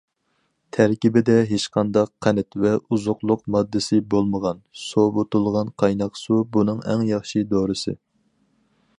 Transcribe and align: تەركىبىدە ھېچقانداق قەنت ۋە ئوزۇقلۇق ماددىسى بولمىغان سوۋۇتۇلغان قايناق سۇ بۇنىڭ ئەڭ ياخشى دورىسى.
تەركىبىدە 0.75 1.33
ھېچقانداق 1.49 2.09
قەنت 2.25 2.57
ۋە 2.63 2.71
ئوزۇقلۇق 2.79 3.43
ماددىسى 3.55 3.99
بولمىغان 4.13 4.63
سوۋۇتۇلغان 4.85 5.69
قايناق 5.83 6.17
سۇ 6.21 6.39
بۇنىڭ 6.57 6.81
ئەڭ 6.93 7.05
ياخشى 7.11 7.43
دورىسى. 7.53 7.95